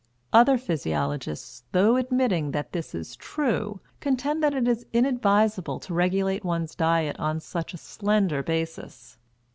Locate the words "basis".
8.41-9.17